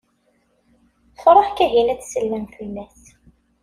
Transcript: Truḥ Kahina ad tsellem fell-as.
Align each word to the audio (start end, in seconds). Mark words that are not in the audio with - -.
Truḥ 1.21 1.47
Kahina 1.57 1.91
ad 1.93 1.99
tsellem 2.01 2.45
fell-as. 2.55 3.01